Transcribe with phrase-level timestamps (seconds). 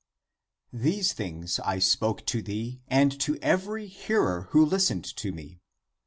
[0.87, 5.59] "These things I spoke to thee and to every hearer who Hstened to me.